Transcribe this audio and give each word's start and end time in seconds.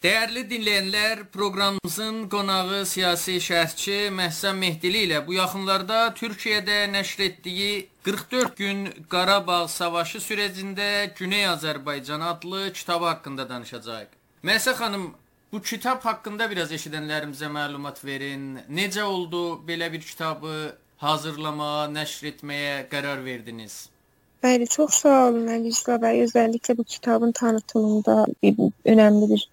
Dəyərli 0.00 0.46
dinləyənlər, 0.48 1.18
proqramımızın 1.28 2.22
qonağı 2.32 2.78
siyasi 2.88 3.34
şərhçi 3.44 3.96
Məhsən 4.16 4.56
Mehdili 4.56 5.02
ilə 5.04 5.18
bu 5.26 5.34
yaxınlarda 5.34 5.98
Türkiyədə 6.16 6.78
nəşr 6.88 7.24
etdiyi 7.26 7.74
44 8.08 8.56
gün 8.56 8.80
Qarabağ 9.12 9.66
savaşı 9.68 10.22
sürəcində 10.24 10.86
Güney 11.18 11.44
Azərbaycan 11.50 12.24
adlı 12.30 12.72
kitabı 12.78 13.10
haqqında 13.10 13.48
danışacağıq. 13.52 14.16
Məhsən 14.52 14.78
xanım, 14.80 15.04
bu 15.52 15.62
kitab 15.72 16.00
haqqında 16.08 16.48
biraz 16.54 16.72
eşidənlərimizə 16.78 17.52
məlumat 17.60 18.00
verin. 18.04 18.48
Necə 18.80 19.04
oldu 19.04 19.44
belə 19.68 19.92
bir 19.92 20.00
kitabı 20.00 20.56
hazırlamağa, 21.04 21.86
nəşr 22.00 22.32
etməyə 22.32 22.74
qərar 22.88 23.20
verdiniz? 23.28 23.78
Bəli, 24.40 24.64
çox 24.78 25.04
sağ 25.04 25.22
olun 25.28 25.54
Əliza 25.60 26.00
bəy. 26.00 26.24
Özəlliklə 26.24 26.80
bu 26.80 26.88
kitabın 26.96 27.36
tanıtımında 27.44 28.20
bir, 28.42 28.70
önəmli 28.96 29.34
bir 29.36 29.50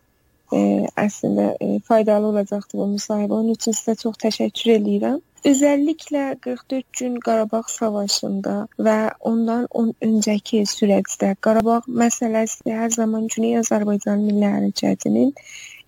e, 0.54 0.60
əslində 0.98 1.48
e, 1.62 1.80
faydalı 1.88 2.32
olacaqdır 2.34 2.80
bu 2.80 2.88
müsahibə. 2.96 3.34
Onun 3.40 3.56
üçün 3.56 3.76
sizə 3.78 3.98
çox 4.00 4.20
təşəkkür 4.24 4.76
edirəm. 4.78 5.22
Özəlliklə 5.48 6.24
44 6.42 6.86
gün 7.00 7.20
Qarabağ 7.24 7.62
savaşında 7.72 8.56
və 8.84 8.98
ondan 9.30 9.68
on 9.72 9.94
öncəki 10.04 10.64
sürəcdə 10.68 11.36
Qarabağ 11.46 11.84
məsələsi 11.88 12.74
hər 12.80 12.90
zaman 12.96 13.28
Güney 13.36 13.60
Azərbaycan 13.60 14.26
Milli 14.26 14.50
Hərəkatının 14.56 15.32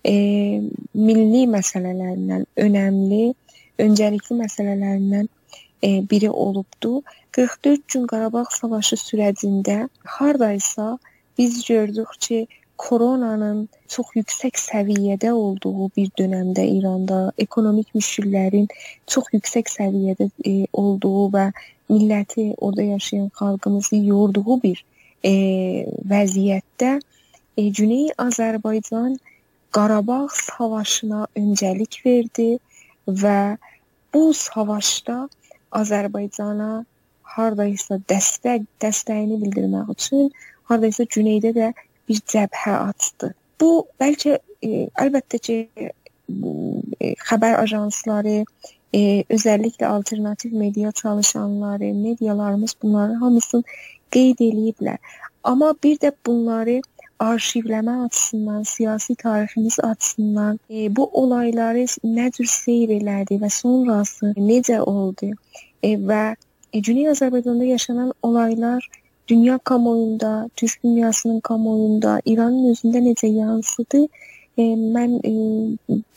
e, 0.04 0.14
milli 0.94 1.42
məsələlərindən 1.56 2.46
önəmli, 2.64 3.34
öncəlikli 3.84 4.38
məsələlərindən 4.38 5.28
e, 5.82 5.90
biri 6.10 6.30
olubdu. 6.30 7.02
44 7.32 7.88
gün 7.88 8.06
Qarabağ 8.06 8.44
savaşı 8.50 8.96
sürəcində 8.96 9.88
hardaysa 10.04 10.98
biz 11.38 11.64
gördük 11.64 12.08
ki, 12.20 12.46
koronanın 12.80 13.58
çox 13.92 14.12
yüksək 14.16 14.56
səviyyədə 14.60 15.30
olduğu 15.36 15.90
bir 15.96 16.08
dövrdə 16.18 16.64
İranda 16.76 17.18
ekonomik 17.44 17.90
müşkillərin 17.96 18.68
çox 19.14 19.28
yüksək 19.36 19.68
səviyyədə 19.72 20.30
e, 20.50 20.52
olduğu 20.72 21.26
və 21.34 21.46
milləti, 21.92 22.46
orada 22.56 22.82
yaşayan 22.82 23.28
xalqımızı 23.40 23.96
yorduğu 23.96 24.56
bir 24.62 24.84
e, 25.24 25.32
vəziyyətdə 26.12 26.92
e, 27.56 27.68
Güney 27.68 28.08
Azərbaycan 28.26 29.18
Qarabağ 29.76 30.26
savaşına 30.34 31.26
öncəlik 31.36 32.00
verdi 32.06 32.48
və 33.06 33.58
bu 34.14 34.24
savaşda 34.34 35.18
Azərbaycana 35.82 36.70
hardaysa 37.36 38.00
dəstək 38.10 38.64
dəstəyini 38.82 39.38
bildirmək 39.44 39.92
üçün 39.94 40.32
hardaysa 40.70 41.06
güneydə 41.14 41.54
də 41.60 41.70
bir 42.10 42.20
cəbhə 42.34 42.74
açdı. 42.90 43.32
Bu 43.60 43.70
bəlkə 44.02 44.36
e, 44.66 44.86
əlbəttə 45.04 45.40
ki, 45.46 45.56
e, 45.78 47.14
xəbər 47.28 47.58
ajansları, 47.62 48.42
e, 48.92 49.00
özəlliklə 49.30 49.86
alternativ 49.86 50.52
media 50.52 50.92
çalışanları, 50.92 51.94
medialarımız 51.94 52.76
bunların 52.82 53.20
hamısını 53.22 53.62
qeyd 54.10 54.42
eləyiblər. 54.50 54.98
Amma 55.44 55.74
bir 55.84 55.96
də 56.02 56.12
bunları 56.26 56.80
arşivləmə 57.20 57.94
açısından, 58.06 58.62
siyasi 58.62 59.14
tariximiz 59.14 59.80
açısından 59.80 60.60
e, 60.70 60.96
bu 60.96 61.10
olayları 61.22 61.84
nə 62.04 62.30
cür 62.36 62.48
seyr 62.48 62.94
elədi 62.96 63.38
və 63.42 63.50
sonrası 63.52 64.32
necə 64.36 64.80
oldu 64.80 65.30
e, 65.82 65.96
və 66.10 66.22
e, 66.72 66.80
Güney 66.80 67.10
Azərbaycanda 67.12 67.64
yaşanan 67.64 68.12
olaylar 68.22 68.88
dünya 69.30 69.58
kamuoyunda, 69.58 70.50
Türk 70.56 70.84
dünyasının 70.84 71.40
kamuoyunda, 71.40 72.20
İranın 72.24 72.72
özündə 72.72 73.02
necə 73.04 73.28
yansıdı? 73.30 74.00
E, 74.58 74.62
mən 74.96 75.12
e, 75.24 75.32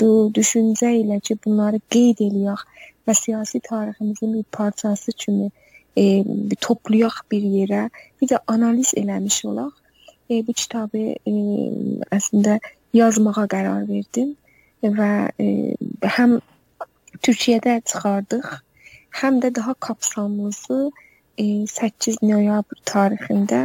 bu 0.02 0.10
düşüncə 0.36 0.90
ilə 1.02 1.20
ki, 1.22 1.38
bunları 1.46 1.80
qeyd 1.94 2.24
eləyək 2.28 2.64
və 3.08 3.16
siyasi 3.20 3.62
tariximizin 3.68 4.34
bir 4.34 4.44
parçası 4.58 5.12
kimi 5.12 5.52
e, 5.98 6.24
toplayaq 6.62 7.22
bir 7.32 7.46
yerə, 7.58 7.84
bir 8.22 8.34
də 8.34 8.42
analiz 8.48 8.94
eləmiş 8.98 9.46
olaq. 9.52 9.72
E, 10.30 10.42
bu 10.48 10.54
kitabı 10.54 11.06
e, 11.14 11.34
əslində 12.18 12.60
yazmağa 12.98 13.46
qərar 13.54 13.88
verdim 13.90 14.36
və 14.84 15.12
e, 15.40 15.48
həm 16.18 16.40
Türkiyədə 17.24 17.80
çıxardıq, 17.86 18.48
həm 19.22 19.40
də 19.44 19.56
daha 19.56 19.74
kapsamlısı 19.74 20.90
8 21.38 22.22
noyabr 22.22 22.80
tarixində 22.86 23.64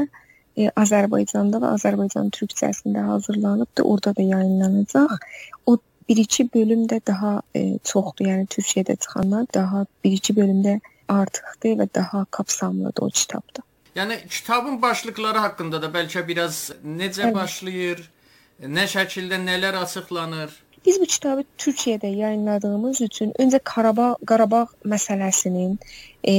e, 0.57 0.69
Azərbaycanda 0.77 1.61
və 1.63 1.73
Azərbaycan 1.77 2.31
türkcəsində 2.35 3.05
hazırlanıbdı. 3.11 3.83
Orada 3.83 4.15
da 4.17 4.23
yayınlanacaq. 4.23 5.19
O 5.67 5.79
bir-iki 6.09 6.49
bölüm 6.55 6.87
də 6.89 7.01
daha 7.07 7.43
e, 7.55 7.79
çoxdur. 7.85 8.31
Yəni 8.33 8.49
Türkiyədə 8.55 8.97
çıxanlar 8.97 9.47
daha 9.55 9.87
bir-iki 10.05 10.35
bölümdə 10.37 10.79
artıqdır 11.09 11.81
və 11.83 11.89
daha 11.95 12.25
kapsamlıdır 12.31 13.03
o 13.03 13.11
kitabda. 13.11 13.65
Yəni 13.97 14.29
kitabın 14.29 14.83
başlıqları 14.83 15.39
haqqında 15.39 15.83
da 15.83 15.91
bəlkə 15.93 16.27
biraz 16.29 16.71
necə 16.85 17.29
evet. 17.29 17.35
başlayır, 17.35 18.03
nə 18.63 18.85
şəkildə 18.87 19.41
nələr 19.45 19.81
açıqlanır? 19.83 20.53
Biz 20.87 21.01
bu 21.01 21.05
kitabı 21.05 21.45
Türkiyədə 21.59 22.07
yayınladığımız 22.07 23.01
üçün 23.01 23.33
öncə 23.43 23.61
Qarabağ 23.65 24.17
Qarabağ 24.27 24.67
məsələsinin 24.85 25.77
e, 26.23 26.35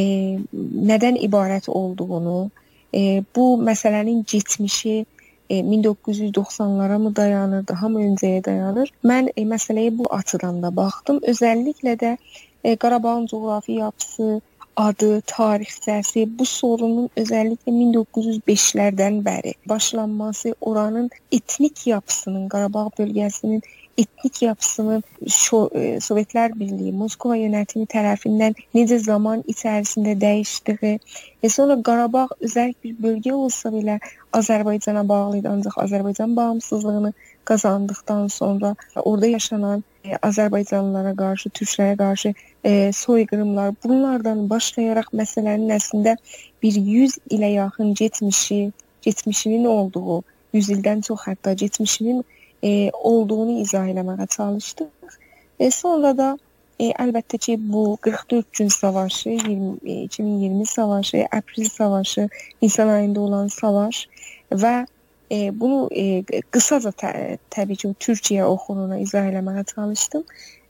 nədən 0.92 1.20
ibarət 1.28 1.70
olduğunu, 1.70 2.52
e, 2.96 3.24
bu 3.36 3.46
məsələnin 3.70 4.24
keçmişi 4.24 5.06
e, 5.50 5.60
1990-lara 5.60 7.00
mı 7.00 7.16
dayanır, 7.16 7.68
daha 7.68 7.90
mı 7.90 8.04
öncəyə 8.04 8.44
dayanır? 8.46 8.94
Mən 9.04 9.32
e, 9.36 9.44
məsələyə 9.56 9.98
bu 9.98 10.14
açıdan 10.14 10.62
da 10.64 10.76
baxdım. 10.76 11.20
Özəlliklə 11.34 11.98
də 12.04 12.18
e, 12.64 12.76
Qarabağın 12.76 13.26
coğrafi 13.26 13.72
yapısı, 13.72 14.42
adı, 14.76 15.20
tarixçəsi 15.28 16.24
bu 16.40 16.46
sorunun 16.46 17.10
özəlliklə 17.18 17.74
1905-lərdən 17.82 19.20
bəri 19.26 19.54
başlanması, 19.70 20.56
oranın 20.62 21.10
etnik 21.32 21.88
yapısının, 21.88 22.48
Qarabağ 22.50 22.86
bölgəsinin 23.00 23.62
etnik 24.02 24.42
yapısının 24.42 25.04
şo 25.28 25.60
e, 25.76 25.82
Sovetlər 26.04 26.54
Birliyi, 26.60 26.92
Moskva 26.96 27.36
yönətimi 27.40 27.88
tərəfindən 27.94 28.56
necə 28.78 29.00
zaman 29.04 29.44
içərisində 29.54 30.16
dəyişdiyi 30.22 30.94
və 31.44 31.52
sonra 31.56 31.78
Qarabağ 31.90 32.28
özəl 32.48 32.72
bir 32.84 32.96
bölgə 33.06 33.34
olsa 33.36 33.72
belə 33.76 34.00
Azərbaycana 34.40 35.04
bağlı 35.10 35.42
idi, 35.42 35.52
ancaq 35.52 35.76
Azərbaycan 35.84 36.36
bağımsızlığını 36.40 37.14
qazandıqdan 37.50 38.28
sonra 38.28 38.76
orada 38.96 39.28
yaşanan 39.28 39.84
e, 40.06 40.16
Azərbaycanlılara 40.30 41.14
qarşı, 41.24 41.50
türklərə 41.60 41.98
qarşı 41.98 42.34
e, 42.64 42.92
soyqırımlar 43.04 43.76
bunlardan 43.84 44.46
başlayaraq 44.50 45.12
məsələnin 45.22 45.76
əslində 45.76 46.16
bir 46.64 46.76
100 46.76 47.18
ilə 47.36 47.54
yaxın 47.54 47.94
getmişi, 47.94 48.60
getmişinin 49.02 49.66
olduğu, 49.66 50.24
100 50.54 50.70
ildən 50.78 51.02
çox 51.08 51.26
hətta 51.28 51.54
getmişinin 51.54 52.24
e, 52.64 52.92
olduğunu 52.94 53.59
izah 53.62 53.88
eləməyə 53.88 54.28
çalışdıq. 54.28 55.18
E, 55.59 55.72
sonra 55.72 56.14
da 56.18 56.30
e, 56.80 56.92
əlbəttə 56.92 57.38
ki, 57.38 57.58
bu 57.72 57.97
44 58.02 58.53
gün 58.53 58.68
savaşı, 58.68 59.30
20, 59.30 59.78
e, 59.86 60.02
2020 60.03 60.66
savaşı, 60.66 61.25
aprel 61.31 61.66
savaşı, 61.66 62.30
Nisan 62.62 62.88
ayında 62.88 63.22
olan 63.22 63.48
savaş 63.48 64.08
və 64.52 64.86
e, 65.31 65.59
bunu 65.59 65.90
e, 65.92 66.24
qısaca 66.52 66.90
tə, 66.90 67.38
təbii 67.50 67.75
ki, 67.75 67.94
Türkiyə 68.00 68.44
oxununa 68.44 69.00
izah 69.00 69.28
eləməyə 69.31 69.66
çalışdım 69.75 70.24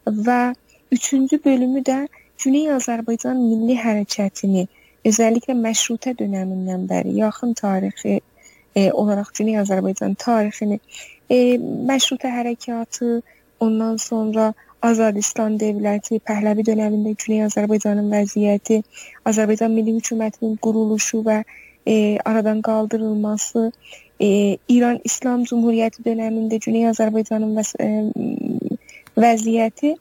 və 0.08 0.56
üçüncü 0.92 1.44
bölümü 1.46 1.86
də 1.86 2.08
Güney 2.44 2.70
Azərbaycan 2.72 3.36
milli 3.36 3.76
hərəkətini 3.76 4.68
özəlliklə 5.08 5.56
məşrutə 5.60 6.14
dövründən 6.20 6.86
bəri 6.90 7.16
yaxın 7.20 7.54
tarixi 7.54 8.20
e, 8.80 8.88
olaraq 9.04 9.34
Güney 9.40 9.60
Azərbaycan 9.62 10.16
tarixini 10.24 10.80
e, 11.30 11.38
məşrutə 11.92 12.32
hərəkatı, 12.34 13.22
ondan 13.66 13.98
sonra 14.02 14.52
Azadistan 14.90 15.58
dövləti, 15.60 16.22
Pəhləvi 16.24 16.64
dövründə 16.68 17.16
Güney 17.20 17.44
Azərbaycanın 17.50 18.08
vəziyyəti, 18.14 18.78
Azərbaycan 19.28 19.74
Milli 19.76 19.98
Hökumətinin 19.98 20.56
quruluşu 20.64 21.20
və 21.26 21.42
e, 21.44 21.96
aradan 22.32 22.62
qaldırılması, 22.68 23.72
e, 24.22 24.30
İran 24.76 25.02
İslam 25.04 25.44
Cümhuriyyəti 25.52 26.06
dövründə 26.06 26.62
Güney 26.66 26.88
Azərbaycanın 26.94 27.58
vəz 27.60 27.74
e, 27.84 27.90
vəziyyəti 29.20 29.96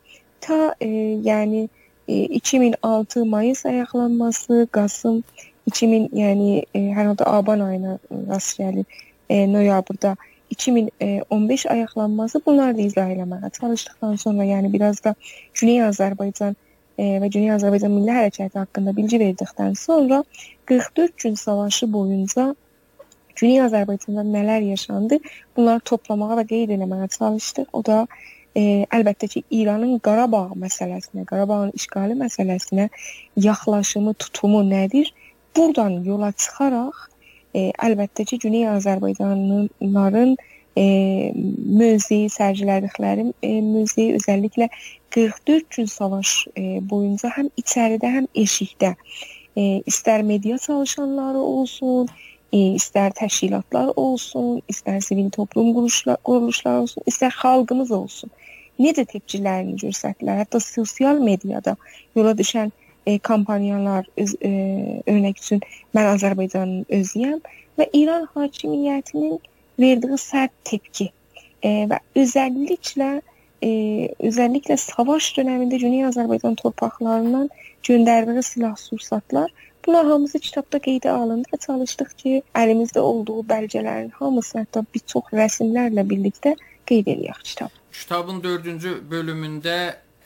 ta 0.47 0.61
e, 0.81 0.89
yəni 1.27 1.67
e, 2.09 2.23
2006 2.39 3.25
mayıs 3.27 3.67
ayaqlanması, 3.67 4.69
Qasım 4.71 5.23
2000 5.71 6.09
yəni 6.17 6.51
e, 6.75 6.83
hər 6.97 7.13
halda 7.13 7.29
aban 7.39 7.65
ayına 7.67 7.99
rast 8.29 8.59
gəlir. 8.61 8.87
E, 9.29 9.45
noyabrda 9.53 10.17
2015 10.51 11.67
ayaqlanması 11.67 12.41
bunları 12.47 12.77
da 12.77 12.83
izah 12.83 13.11
eləməyə 13.13 13.51
çalışdıqdan 13.61 14.17
sonra, 14.17 14.45
yəni 14.49 14.73
biraz 14.73 15.05
da 15.05 15.15
Güney 15.61 15.83
Azərbaycan 15.85 16.57
e, 16.99 17.05
və 17.23 17.29
Güney 17.29 17.53
Azərbaycan 17.57 17.93
Milli 17.93 18.15
Hərəkatı 18.17 18.59
haqqında 18.63 18.97
bilgi 18.97 19.21
verdikdən 19.21 19.77
sonra 19.77 20.23
44 20.65 21.19
gün 21.19 21.35
savaşı 21.35 21.93
boyunca 21.93 22.55
Güney 23.37 23.61
Azərbaycanda 23.63 24.25
nələr 24.27 24.65
yaşandı, 24.73 25.21
bunları 25.57 25.85
toplamağa 25.93 26.41
və 26.41 26.49
qeyd 26.49 26.75
etməyə 26.75 27.07
çalışdıq. 27.19 27.69
O 27.73 27.85
da 27.87 28.01
e, 28.57 28.87
əlbəttə 28.97 29.29
ki, 29.35 29.45
İranın 29.61 30.01
Qarabağ 30.03 30.57
məsələsinə, 30.59 31.27
Qarabağın 31.29 31.71
işğalı 31.79 32.17
məsələsinə 32.25 32.89
yaxlaşımı, 33.45 34.15
tutumu 34.25 34.65
nədir? 34.67 35.13
Buradan 35.59 36.05
yola 36.07 36.29
çıxaraq 36.39 36.99
e, 37.59 37.61
əlbəttə 37.87 38.23
ki, 38.31 38.37
Güney 38.45 38.69
Azərbaycanlıların 38.71 40.37
e, 40.79 40.85
mövzeyi 41.81 42.29
sərgilədikləri 42.31 43.25
e, 43.43 43.51
mövzeyi 43.67 44.13
özəlliklə 44.21 44.69
44 45.17 45.67
gün 45.77 45.91
savaş 45.91 46.37
e, 46.55 46.63
boyunca 46.93 47.33
həm 47.35 47.51
içəridə, 47.59 48.13
həm 48.21 48.31
eşikdə 48.45 48.93
e, 49.59 49.83
istər 49.91 50.23
media 50.31 50.63
çalışanları 50.63 51.43
olsun, 51.43 52.07
e, 52.53 52.65
istər 52.79 53.11
təşkilatlar 53.19 53.97
olsun, 53.97 54.61
istər 54.71 55.03
sivil 55.11 55.33
toplum 55.35 55.73
quruluşları, 55.75 56.23
quruluşları 56.23 56.87
olsun, 56.87 57.11
istər 57.11 57.35
xalqımız 57.43 57.97
olsun. 58.03 58.31
Necə 58.79 59.11
tepkilərini 59.11 59.75
göstərdilər? 59.83 60.45
Hətta 60.45 60.63
sosial 60.63 61.19
mediada 61.19 61.75
yola 62.15 62.39
düşən 62.39 62.71
e, 62.71 62.88
kampaniyalar 63.19 64.07
öz, 64.17 64.35
e, 64.45 64.51
örnək 65.07 65.41
üçün 65.43 65.63
mən 65.97 66.11
Azərbaycanın 66.15 66.87
özüyəm 66.99 67.41
və 67.79 67.89
İran 67.93 68.29
hakimiyyətinin 68.35 69.39
verdiyi 69.79 70.19
sərt 70.23 70.55
tepki 70.65 71.11
e, 71.63 71.87
və 71.91 72.01
özəlliklə 72.17 73.13
e, 73.63 73.71
özəlliklə 74.31 74.77
savaş 74.77 75.33
dövründə 75.39 75.81
Güney 75.81 76.05
Azərbaycan 76.11 76.59
torpaqlarından 76.63 77.49
göndərdiyi 77.89 78.43
silah 78.43 78.77
sursatlar 78.77 79.51
Bunlar 79.89 80.07
hamısı 80.07 80.39
kitabda 80.39 80.79
qeydə 80.85 81.09
alındı 81.09 81.49
və 81.49 81.59
çalışdıq 81.65 82.11
ki, 82.21 82.33
əlimizdə 82.61 83.01
olduğu 83.01 83.41
bəlgələrin 83.49 84.11
hamısı 84.19 84.59
hətta 84.59 84.83
bir 84.95 85.01
çox 85.13 85.31
rəsmlərlə 85.33 86.05
birlikdə 86.11 86.53
qeyd 86.91 87.09
eləyək 87.15 87.39
kitab. 87.45 87.79
Kitabın 87.93 88.43
4-cü 88.45 88.93
bölümündə 89.11 89.79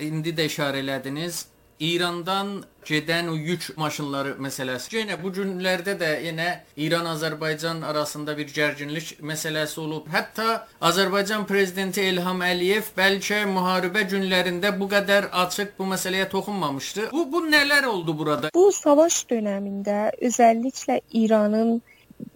indi 0.02 0.32
də 0.34 0.48
işarə 0.50 0.82
elədiniz. 0.82 1.44
İrandan 1.82 2.50
gedən 2.86 3.28
o 3.30 3.34
yük 3.34 3.64
maşınları 3.76 4.36
məsələsi. 4.44 4.92
Yenə 4.94 5.16
bu 5.22 5.32
günlərdə 5.34 5.96
də 5.98 6.10
yenə 6.22 6.48
İran-Azərbaycan 6.78 7.82
arasında 7.86 8.36
bir 8.38 8.52
gərginlik 8.54 9.16
məsələsi 9.30 9.80
olub. 9.82 10.06
Hətta 10.12 10.60
Azərbaycan 10.90 11.46
prezidenti 11.48 12.04
İlham 12.12 12.44
Əliyev 12.46 12.92
bəlkə 12.98 13.40
müharibə 13.50 14.04
günlərində 14.12 14.70
bu 14.78 14.86
qədər 14.92 15.26
açıq 15.44 15.74
bu 15.78 15.88
məsələyə 15.94 16.28
toxunmamışdı. 16.36 17.08
Bu 17.12 17.26
bu 17.32 17.42
nələr 17.48 17.90
oldu 17.90 18.14
burada? 18.18 18.52
Bu 18.54 18.68
savaş 18.78 19.24
dövründə 19.32 20.12
özəlliklə 20.30 21.00
İranın 21.24 21.80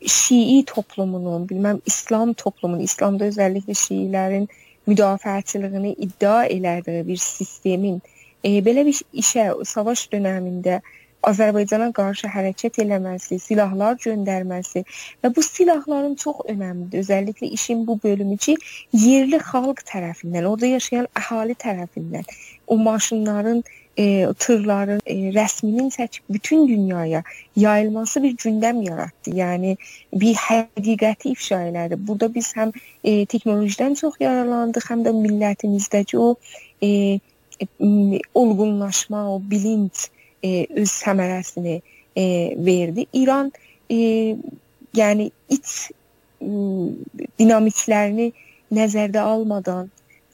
Şii 0.06 0.64
toplumunun, 0.66 1.46
bilməm 1.46 1.80
İslam 1.86 2.34
toplumunun, 2.34 2.82
İslamda 2.82 3.30
özəlliklə 3.30 3.78
Şiilərin 3.84 4.50
müdafiəçiliyini 4.90 5.94
iddia 6.08 6.44
elədiyi 6.46 7.06
bir 7.06 7.22
sistemin 7.22 8.02
e, 8.46 8.60
belə 8.68 8.86
bir 8.86 9.02
işə 9.24 9.50
savaş 9.74 10.06
dövründə 10.12 10.80
Azərbaycana 11.26 11.88
qarşı 11.96 12.28
hərəkət 12.30 12.78
eləməsi, 12.84 13.38
silahlar 13.42 13.96
göndərməsi 14.02 14.84
və 15.24 15.30
bu 15.34 15.42
silahların 15.42 16.14
çox 16.22 16.44
önəmlidir. 16.52 17.02
Özəlliklə 17.02 17.48
işin 17.56 17.86
bu 17.86 17.98
bölümü 18.04 18.36
ki, 18.36 18.54
yerli 18.92 19.40
xalq 19.48 19.82
tərəfindən, 19.90 20.46
orada 20.46 20.70
yaşayan 20.76 21.08
əhali 21.18 21.58
tərəfindən 21.64 22.30
o 22.66 22.78
maşınların 22.78 23.64
e, 23.96 24.26
tırların 24.38 25.00
e, 25.06 25.16
rəsminin 25.34 25.90
çəkib 25.90 26.22
bütün 26.30 26.68
dünyaya 26.68 27.22
yayılması 27.56 28.22
bir 28.22 28.36
gündəm 28.36 28.82
yaratdı. 28.88 29.34
Yəni 29.42 29.76
bir 30.12 30.34
həqiqəti 30.46 31.32
ifşa 31.34 31.62
elədi. 31.70 31.98
Burada 32.08 32.34
biz 32.34 32.52
həm 32.56 32.74
e, 33.04 33.26
texnologiyadan 33.26 33.94
çox 33.94 34.20
yararlandıq, 34.20 34.90
həm 34.92 35.06
də 35.06 35.16
millətimizdəki 35.22 36.18
o 36.18 36.34
e, 36.82 37.18
olgunlaşma, 38.34 39.34
o 39.34 39.40
bilinç 39.50 40.08
e, 40.42 40.66
öz 40.70 40.90
səmərəsini 40.90 41.80
e, 42.16 42.24
verdi. 42.56 43.06
İran 43.12 43.52
e, 43.90 44.36
yəni 44.96 45.30
iç 45.48 45.90
e, 46.40 46.48
dinamiklərini 47.38 48.32
nəzərdə 48.76 49.22
almadan 49.22 49.90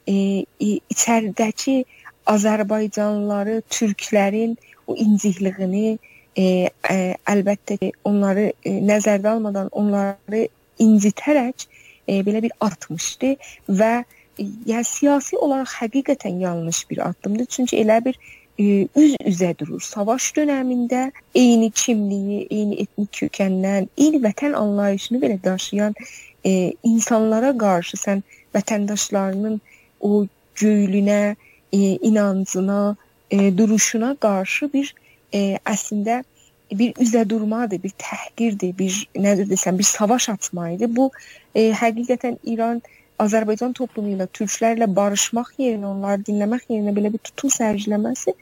e, 0.07 0.45
içəridəki 0.59 1.83
Azərbaycanlıları, 2.29 3.61
türklərin 3.69 4.55
o 4.87 4.95
incikliyini 4.95 5.97
e, 6.35 6.43
e, 6.89 6.97
əlbəttə 7.29 7.77
ki, 7.81 7.91
onları 8.07 8.51
e, 8.63 8.75
nəzərdə 8.83 9.35
almadan 9.35 9.69
onları 9.71 10.47
incitərək 10.81 11.67
e, 12.07 12.21
belə 12.25 12.43
bir 12.45 12.55
atmışdı 12.63 13.35
və 13.69 13.93
yəni 14.39 14.85
siyasi 14.87 15.37
olaraq 15.37 15.75
həqiqətən 15.81 16.39
yanlış 16.39 16.89
bir 16.89 17.09
addımdır. 17.09 17.45
Çünki 17.45 17.77
elə 17.77 17.99
bir 18.05 18.19
e, 18.59 18.87
üz-üzə 18.95 19.53
durur. 19.59 19.81
Savaş 19.81 20.31
dövründə 20.37 21.11
eyni 21.35 21.71
kimliyi, 21.71 22.47
eyni 22.49 22.81
etnik 22.85 23.13
kökəndən, 23.13 23.87
eyni 23.97 24.21
vətən 24.23 24.53
anlayışını 24.53 25.21
belə 25.21 25.43
daşıyan 25.43 25.95
e, 26.45 26.73
insanlara 26.83 27.57
qarşı 27.57 27.97
sən 27.97 28.23
vətəndaşlarının 28.55 29.59
o 30.01 30.25
göylünə, 30.55 31.35
e, 31.73 31.77
inancına, 31.77 32.95
e, 33.31 33.57
duruşuna 33.57 34.15
qarşı 34.15 34.73
bir 34.73 34.93
e, 35.33 35.57
əslində 35.65 36.23
bir 36.71 36.93
üzə 36.93 37.29
durmadır, 37.29 37.83
bir 37.83 37.93
təhqirdir, 38.01 38.77
bir 38.77 39.07
nədir 39.15 39.49
desəm, 39.49 39.77
bir 39.77 39.83
savaş 39.83 40.29
açmaydı. 40.29 40.95
Bu 40.95 41.11
e, 41.55 41.71
həqiqətən 41.71 42.37
İran 42.43 42.81
Azərbaycan 43.23 43.73
toplumu 43.77 44.13
ilə, 44.13 44.27
türklərlə 44.37 44.87
barışmaq 44.95 45.53
yerinə, 45.61 45.87
onları 45.89 46.25
dinləmək 46.27 46.67
yerinə 46.71 46.93
belə 46.95 47.11
bir 47.13 47.21
tutum 47.27 47.51
sərgiləməsi 47.53 48.33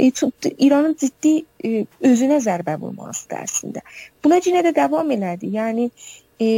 e, 0.00 0.10
İranın 0.58 0.96
ciddi 1.00 1.32
e, 1.64 1.84
özünə 2.10 2.40
zərbə 2.44 2.76
vurmasıdır 2.80 3.44
əslində. 3.44 3.82
Buna 4.24 4.40
yenə 4.44 4.62
də 4.66 4.74
davam 4.76 5.10
elədi. 5.10 5.50
Yəni 5.56 5.90
e, 6.40 6.48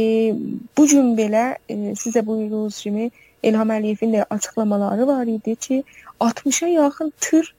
bu 0.77 0.87
gün 0.87 1.15
belə 1.17 1.45
e, 1.69 1.95
sizə 1.99 2.25
buyurduğunuz 2.25 2.79
kimi 2.85 3.09
İlham 3.43 3.73
Əliyevin 3.75 4.15
də 4.15 4.25
açıqlamaları 4.29 5.07
var 5.07 5.27
idi 5.27 5.55
ki, 5.55 5.83
60-a 6.19 6.67
yaxın 6.67 7.11
tır 7.19 7.49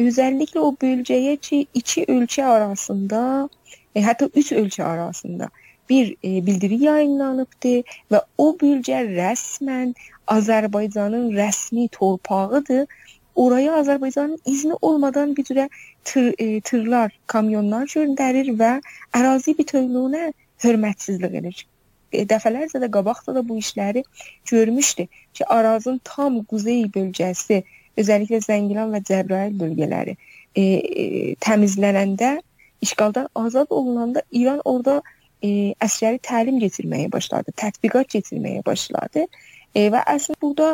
özəlliklə 0.00 0.62
o 0.64 0.70
bölgəyə 0.80 1.36
ki, 1.36 1.66
iki 1.74 2.06
ölkə 2.08 2.44
arasında, 2.44 3.48
e, 3.94 4.00
hətta 4.00 4.30
üç 4.34 4.52
ölkə 4.52 4.82
arasında 4.82 5.50
bir 5.88 6.16
e, 6.24 6.46
bildiri 6.46 6.78
yayınlanıbdı 6.84 7.74
və 8.12 8.20
o 8.38 8.46
bölgə 8.60 9.00
rəsmən 9.08 9.94
Azərbaycanın 10.36 11.32
rəsmi 11.36 11.88
torpağıdır. 11.88 12.86
Oraya 13.34 13.72
Azərbaycanın 13.80 14.38
izni 14.46 14.74
olmadan 14.80 15.36
bir 15.36 15.44
cürə 15.44 15.68
tır, 16.04 16.34
e, 16.38 16.60
tırlar, 16.60 17.12
kamyonlar 17.26 17.86
göndərir 17.90 18.52
və 18.58 18.72
ərazi 19.14 19.56
bütövlüyünə 19.58 20.32
hörmətsizlik 20.64 21.34
edir. 21.40 21.66
E, 22.12 22.24
dəfələrcə 22.30 22.80
də 22.84 22.90
qabaqda 22.94 23.34
da 23.34 23.48
bu 23.48 23.58
işləri 23.58 24.04
görmüşdü 24.50 25.06
ki, 25.34 25.46
Arazın 25.46 26.00
tam 26.04 26.42
quzey 26.44 26.86
bölgəsi, 26.94 27.64
özəlliklə 27.98 28.40
Zəngilan 28.46 28.94
və 28.94 29.02
Cəbrayıl 29.10 29.58
bölgələri 29.60 30.16
e, 30.54 30.62
e, 30.62 31.34
təmizlənəndə, 31.46 32.38
işğaldan 32.80 33.28
azad 33.34 33.66
olunanda 33.70 34.22
İran 34.32 34.60
orada 34.64 35.02
e, 35.44 35.74
əsgəri 35.84 36.20
təlim 36.24 36.58
keçirməyə 36.62 37.10
başladı, 37.12 37.54
tətbiqat 37.60 38.10
keçirməyə 38.16 38.64
başladı. 38.66 39.26
E, 39.74 39.88
və 39.92 40.02
əslində 40.14 40.40
burada 40.42 40.70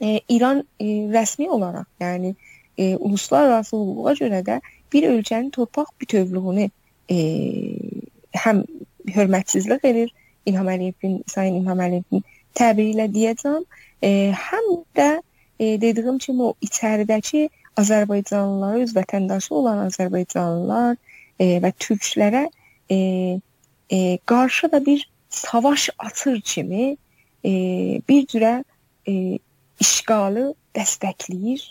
e, 0.00 0.20
İran 0.28 0.62
e, 0.80 0.86
rəsmi 1.14 1.48
olaraq, 1.56 1.86
yəni 2.00 2.34
e, 2.78 2.94
uluslararası 2.96 3.76
hüquqa 3.76 4.16
görə 4.22 4.42
də 4.46 4.60
bir 4.92 5.08
ölkənin 5.10 5.50
torpaq 5.54 5.92
bütövlüyünü 6.00 6.68
e, 7.10 7.18
həm 8.44 8.64
hörmətsizlik 9.14 9.84
edir, 9.84 10.14
İlham 10.46 10.68
Əliyevin, 10.68 11.22
Sayın 11.30 11.62
İlham 11.62 11.80
Əliyevin 11.80 12.24
təbiri 12.58 12.94
ilə 12.94 13.08
deyəcəm, 13.12 13.62
e, 14.02 14.10
həm 14.48 14.70
də 14.96 15.10
e, 15.58 15.80
dediyim 15.80 16.18
kimi 16.18 16.50
o 16.50 16.54
içəridəki 16.64 17.48
Azərbaycanlılara, 17.80 18.84
öz 18.84 18.92
vətəndaşı 18.94 19.54
olan 19.54 19.80
Azərbaycanlılar 19.88 20.96
e, 21.40 21.58
və 21.64 21.72
türklərə 21.84 22.44
e, 22.90 22.98
e, 23.90 24.18
qarşı 24.26 24.72
da 24.72 24.86
bir 24.86 25.10
savaş 25.28 25.90
açır 25.98 26.40
kimi 26.40 26.96
e, 27.44 27.50
bir 28.08 28.26
cürə 28.26 28.64
e, 29.08 29.38
işğalı 29.80 30.54
dəstəkləyir 30.74 31.64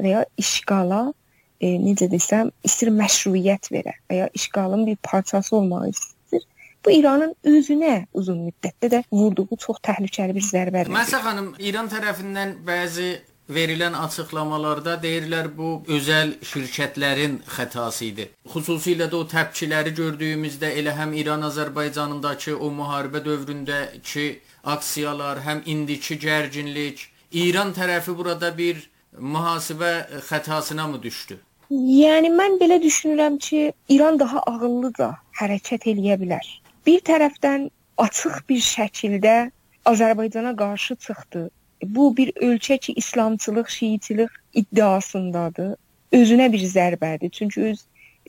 və 0.00 0.12
ya 0.12 0.24
işğala 0.36 1.12
e, 1.60 1.74
necə 1.82 2.08
desəm, 2.10 2.52
istir 2.64 2.92
məşruiyyət 2.94 3.72
verə 3.74 3.96
və 4.10 4.22
ya 4.22 4.28
işğalın 4.34 4.86
bir 4.86 4.96
parçası 5.02 5.56
olmaq 5.56 5.88
istəyir. 5.90 6.46
Bu 6.84 6.94
İranın 6.94 7.34
özünə 7.44 8.06
uzun 8.14 8.44
müddətdə 8.46 8.90
də 8.94 9.02
vurduğu 9.12 9.58
çox 9.58 9.80
təhlükəli 9.82 10.36
bir 10.36 10.46
zərbədir. 10.46 10.92
Məsəl 10.94 11.24
xanım, 11.24 11.48
İran 11.58 11.90
tərəfindən 11.90 12.54
bəzi 12.66 13.10
verilən 13.56 13.94
açıqlamalarda 13.96 14.96
deyirlər 15.02 15.48
bu 15.56 15.70
özəl 15.96 16.34
şirkətlərin 16.50 17.38
xətası 17.56 18.04
idi. 18.10 18.28
Xüsusilə 18.52 19.08
də 19.12 19.16
o 19.16 19.24
təpkiləri 19.32 19.94
gördüyümüzdə 19.96 20.70
elə 20.82 20.94
həm 20.98 21.14
İran-Azərbaycanındakı 21.22 22.56
o 22.56 22.70
müharibə 22.80 23.24
dövründəki 23.24 24.28
aksiyalar, 24.76 25.42
həm 25.48 25.62
indiki 25.66 26.18
gərginlik, 26.20 27.08
İran 27.32 27.74
tərəfi 27.76 28.16
burada 28.16 28.52
bir 28.58 28.88
mühasibə 29.18 29.92
xətasına 30.28 30.86
mı 30.92 31.02
düşdü? 31.02 31.38
Yəni 31.70 32.30
mən 32.32 32.56
belə 32.60 32.78
düşünürəm 32.82 33.36
ki, 33.38 33.72
İran 33.88 34.18
daha 34.20 34.40
ağıllıca 34.52 35.10
hərəkət 35.40 35.90
eləyə 35.92 36.16
bilər. 36.20 36.46
Bir 36.86 37.02
tərəfdən 37.04 37.68
açıq 38.00 38.38
bir 38.48 38.62
şəkildə 38.64 39.36
Azərbaycana 39.84 40.56
qarşı 40.56 40.96
çıxdı. 40.96 41.50
Bu 41.82 42.16
bir 42.16 42.32
ölkə 42.42 42.78
ki, 42.78 42.92
İslamçılıq, 42.92 43.68
Şiiçilik 43.68 44.30
iddiasındadır. 44.54 45.76
Özünə 46.12 46.52
bir 46.52 46.64
zərbədir. 46.64 47.30
Çünki 47.30 47.62
öz 47.70 47.84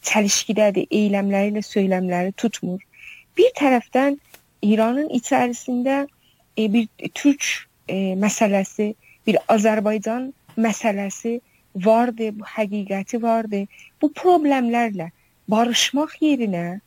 çəlişkidədir, 0.06 0.88
eyləmləri 0.92 1.54
ilə 1.54 1.64
söyləmləri 1.66 2.34
tutmur. 2.38 2.82
Bir 3.38 3.52
tərəfdən 3.58 4.18
İranın 4.62 5.10
içərisində 5.16 6.08
e, 6.58 6.74
bir 6.74 6.88
türk 7.14 7.46
e, 7.88 8.16
məsələsi, 8.20 8.94
bir 9.28 9.40
Azərbaycan 9.48 10.34
məsələsi 10.58 11.40
vardı, 11.76 12.34
bu 12.40 12.46
həqiqəti 12.56 13.22
vardı. 13.22 13.64
Bu 14.02 14.12
problemlərlə 14.16 15.10
barışmaq 15.50 16.20
yerinə, 16.22 16.80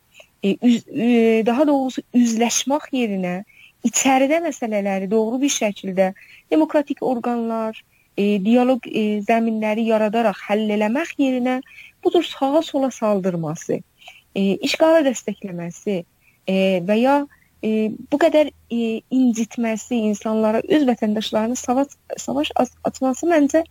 e, 0.42 0.56
üz, 0.62 0.84
e, 0.88 1.42
daha 1.46 1.66
doğrusu 1.66 2.02
üzləşmək 2.14 2.90
yerinə 2.92 3.42
içəridə 3.86 4.40
məsələləri 4.44 5.10
doğru 5.10 5.40
bir 5.42 5.52
şəkildə 5.52 6.12
demokratik 6.50 7.02
orqanlar, 7.02 7.78
e, 8.16 8.38
dialoq 8.44 8.86
e, 8.86 9.20
zəminləri 9.28 9.86
yaradaraq 9.88 10.38
həll 10.48 10.70
eləmək 10.76 11.14
yerinə 11.18 11.60
budur 12.04 12.24
sağa 12.26 12.62
sola 12.62 12.90
saldırması, 12.90 13.80
e, 14.34 14.42
işğalı 14.68 15.06
dəstəkləməsi 15.08 15.96
e, 16.48 16.56
və 16.88 16.98
ya 17.00 17.16
e, 17.62 17.90
bu 18.12 18.18
qədər 18.22 18.50
e, 18.50 19.00
incitməsi, 19.10 20.00
insanlara 20.10 20.62
öz 20.68 20.86
vətəndaşlarını 20.88 21.56
savaş 21.56 21.96
savaş 22.18 22.52
açması 22.84 23.28
məncə 23.30 23.64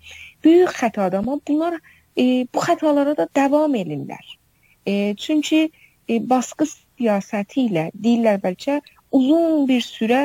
böyük 0.43 0.75
xətadır. 0.79 1.21
Amma 1.21 1.39
bunlar 1.47 1.77
e, 2.17 2.47
bu 2.53 2.63
xətalara 2.67 3.17
da 3.17 3.27
davam 3.35 3.75
edirlər. 3.75 4.37
E, 4.87 5.15
çünki 5.17 5.69
e, 6.09 6.19
baskı 6.29 6.67
siyasəti 6.71 7.67
ilə 7.67 7.89
deyirlər 7.93 8.41
bəlkə 8.43 8.81
uzun 9.11 9.67
bir 9.69 9.81
sürə 9.85 10.21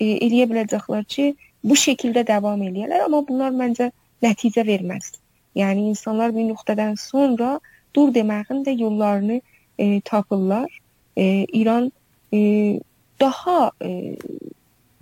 e, 0.00 0.06
eləyə 0.26 0.48
biləcəklər 0.50 1.06
ki, 1.08 1.32
bu 1.64 1.76
şəkildə 1.76 2.24
davam 2.26 2.62
eləyirlər, 2.64 3.04
amma 3.06 3.22
bunlar 3.28 3.52
məncə 3.56 3.90
nəticə 4.24 4.64
verməz. 4.66 5.12
Yəni 5.58 5.90
insanlar 5.90 6.32
bir 6.34 6.46
nöqtədən 6.48 6.96
sonra 7.00 7.58
dur 7.96 8.12
deməyin 8.14 8.62
də 8.66 8.76
yollarını 8.80 9.40
e, 9.78 10.00
tapırlar. 10.00 10.80
E, 11.18 11.44
İran 11.52 11.92
e, 12.32 12.80
daha 13.20 13.70
e, 13.84 14.16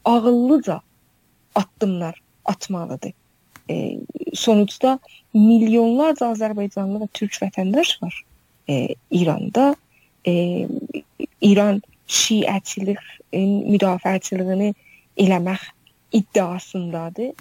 ağıllıca 0.05 0.81
addımlar 1.55 2.21
atmalıdır. 2.45 3.13
E, 3.71 3.99
sonuçda 4.35 4.99
milyonlarca 5.35 6.33
Azərbaycanlı 6.33 7.05
və 7.05 7.09
türk 7.13 7.37
vətəndaş 7.43 8.03
var 8.03 8.25
e, 8.69 8.89
İranda. 9.11 9.77
E, 10.27 10.67
İran 11.41 11.83
şiəçiliyin 12.09 13.53
müdafiəçiliyini 13.73 14.73
eləmək 15.17 15.61
iddiasındadır. 16.13 17.33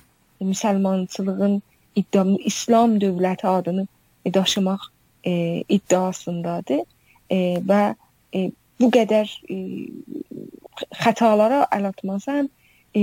Müsəlmançılığın 0.41 1.61
iddia 1.95 2.25
İslam 2.45 2.99
dövləti 3.01 3.47
adını 3.47 3.87
daşımaq 4.33 4.79
e, 5.25 5.63
iddiasındadır 5.69 6.83
e, 7.31 7.37
və 7.69 7.95
e, 8.35 8.51
bu 8.79 8.89
qədər 8.93 9.31
e, 9.49 9.57
xətalara 11.01 11.65
əl 11.73 11.89
atmaz 11.89 12.27
həm 12.29 12.49
e, 12.93 13.01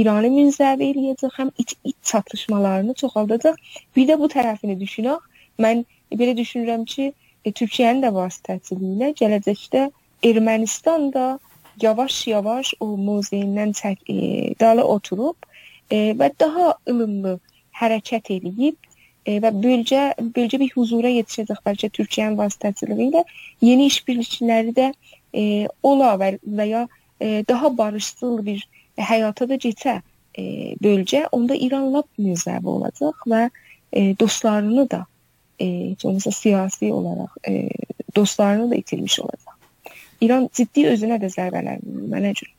İranı 0.00 0.30
münzəvi 0.34 0.90
eləyəcək, 0.92 1.32
həm 1.38 1.50
iç-iç 1.58 1.96
çatışmalarını 2.02 2.94
çoxaldacaq. 2.94 3.56
Bir 3.96 4.08
də 4.08 4.18
bu 4.20 4.28
tərəfini 4.32 4.78
düşünək. 4.80 5.24
Mən 5.58 5.84
belə 6.14 6.36
düşünürəm 6.38 6.84
ki, 6.84 7.12
e, 7.44 7.52
Türkiyənin 7.52 8.04
də 8.04 8.12
vasitəsilə 8.14 8.92
ilə 8.94 9.12
gələcəkdə 9.20 9.88
Ermənistan 10.24 11.12
da 11.12 11.38
yavaş-yavaş 11.82 12.74
o 12.80 12.86
muzeyindən 12.98 13.72
çək, 13.80 13.98
e, 14.10 14.54
dalı 14.60 14.84
oturub 14.84 15.36
e, 15.90 16.12
və 16.18 16.30
daha 16.40 16.74
ılımlı 16.90 17.38
hərəkət 17.80 18.32
edib 18.36 18.76
e, 19.26 19.38
və 19.44 19.52
bölgə 19.62 20.02
bölgə 20.36 20.58
bir 20.62 20.72
huzura 20.74 21.12
yetişəcək 21.14 21.62
bəlkə 21.66 21.90
Türkiyənin 21.98 22.38
vasitəsilə 22.40 22.98
ilə 23.08 23.22
yeni 23.62 23.86
işbirlikçiləri 23.92 24.74
də 24.74 24.88
e, 25.34 25.68
ola 25.82 26.14
və, 26.20 26.32
və 26.42 26.66
ya 26.66 26.86
e, 27.20 27.44
daha 27.48 27.70
barışçıl 27.78 28.40
bir 28.46 28.64
həyata 28.98 29.48
da 29.48 29.58
keçə 29.62 30.00
e, 30.34 30.74
bölgə, 30.82 31.26
onda 31.32 31.54
İran 31.54 31.92
lap 31.94 32.08
müzəvi 32.18 32.66
olacaq 32.74 33.22
və 33.26 33.44
e, 33.92 34.18
dostlarını 34.18 34.88
da 34.90 35.04
e, 35.60 35.94
məsələn 35.94 36.34
siyasi 36.40 36.92
olaraq 36.92 37.38
e, 37.48 37.68
dostlarını 38.16 38.70
da 38.70 38.82
itirmiş 38.82 39.20
olacaq. 39.20 39.57
İran 40.24 40.48
ciddi 40.54 40.86
özünə 40.92 41.18
də 41.22 41.30
zərbələr 41.34 41.82
vurur 41.84 42.08
mənə 42.14 42.32
görə. 42.40 42.54